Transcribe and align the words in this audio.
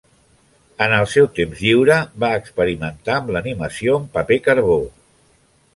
En 0.85 0.95
el 0.99 1.05
seu 1.15 1.27
temps 1.39 1.61
lliure, 1.65 1.97
va 2.25 2.33
experimentar 2.41 3.17
amb 3.19 3.31
l'animació 3.37 3.99
en 4.01 4.13
paper 4.19 4.41
carbó. 4.49 4.81